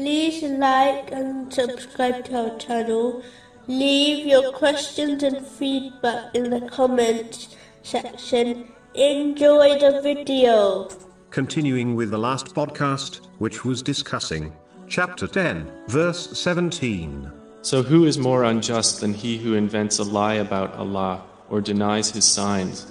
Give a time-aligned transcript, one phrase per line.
[0.00, 3.22] like and subscribe to our channel.
[3.66, 8.72] Leave your questions and feedback in the comments section.
[8.94, 10.88] Enjoy the video.
[11.30, 14.52] Continuing with the last podcast, which was discussing
[14.88, 17.30] chapter 10, verse 17.
[17.62, 22.10] So who is more unjust than he who invents a lie about Allah or denies
[22.10, 22.86] his signs?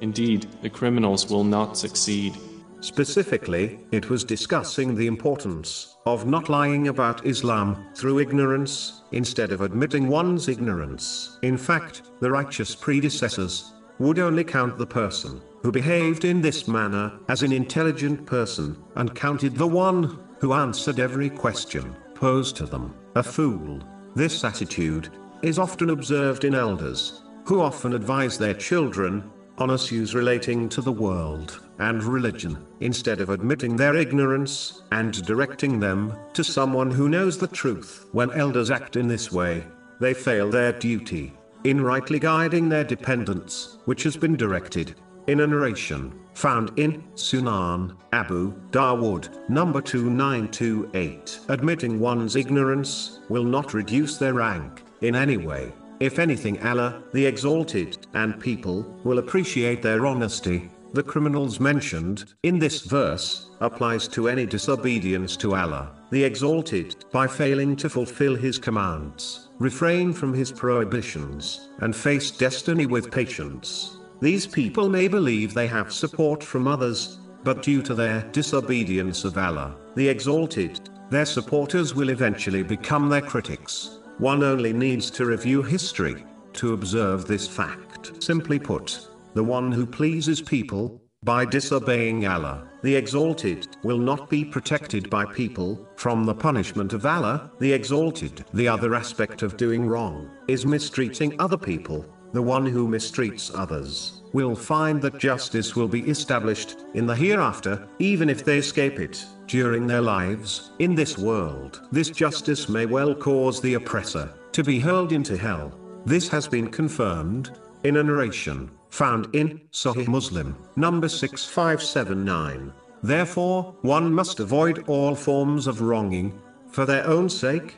[0.00, 2.36] Indeed, the criminals will not succeed.
[2.80, 9.62] Specifically, it was discussing the importance of not lying about Islam through ignorance, instead of
[9.62, 11.38] admitting one's ignorance.
[11.42, 17.18] In fact, the righteous predecessors would only count the person who behaved in this manner
[17.28, 22.94] as an intelligent person, and counted the one who answered every question posed to them
[23.16, 23.80] a fool.
[24.14, 25.08] This attitude
[25.42, 29.30] is often observed in elders, who often advise their children
[29.60, 35.78] on issues relating to the world and religion, instead of admitting their ignorance and directing
[35.78, 38.06] them to someone who knows the truth.
[38.12, 39.64] When elders act in this way,
[40.00, 41.32] they fail their duty
[41.64, 44.94] in rightly guiding their dependents, which has been directed
[45.26, 51.40] in a narration found in Sunan Abu Dawood, number 2928.
[51.48, 55.72] Admitting one's ignorance will not reduce their rank in any way.
[56.00, 60.70] If anything, Allah, the Exalted, and people will appreciate their honesty.
[60.92, 67.26] The criminals mentioned in this verse applies to any disobedience to Allah, the Exalted, by
[67.26, 73.96] failing to fulfill His commands, refrain from His prohibitions, and face destiny with patience.
[74.20, 79.36] These people may believe they have support from others, but due to their disobedience of
[79.36, 83.98] Allah, the Exalted, their supporters will eventually become their critics.
[84.18, 86.24] One only needs to review history
[86.54, 88.20] to observe this fact.
[88.20, 94.44] Simply put, the one who pleases people by disobeying Allah, the Exalted, will not be
[94.44, 98.44] protected by people from the punishment of Allah, the Exalted.
[98.52, 102.04] The other aspect of doing wrong is mistreating other people.
[102.32, 107.88] The one who mistreats others will find that justice will be established in the hereafter,
[107.98, 111.82] even if they escape it during their lives in this world.
[111.90, 115.72] This justice may well cause the oppressor to be hurled into hell.
[116.04, 122.72] This has been confirmed in a narration found in Sahih Muslim, number 6579.
[123.02, 126.38] Therefore, one must avoid all forms of wronging
[126.70, 127.76] for their own sake